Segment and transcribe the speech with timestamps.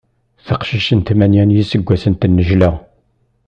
[0.45, 2.71] Taqcict n tmanya n yiseggasen tennejla.